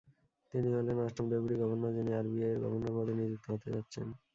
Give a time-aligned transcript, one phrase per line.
[0.53, 4.07] তিনি হলেন অষ্টম ডেপুটি গভর্নর, যিনি আরবিআইয়ের গভর্নর পদে নিযুক্ত হতে যাচ্ছেন।